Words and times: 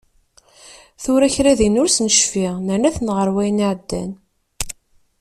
Tura 1.01 1.29
kra 1.35 1.53
din 1.59 1.79
ur 1.81 1.89
s-necfi, 1.91 2.47
nerna-ten 2.67 3.07
ɣer 3.15 3.27
wayen 3.35 3.63
iɛeddan. 3.65 4.11